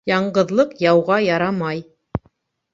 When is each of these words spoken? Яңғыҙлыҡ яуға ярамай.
Яңғыҙлыҡ 0.09 0.73
яуға 0.85 1.19
ярамай. 1.27 1.85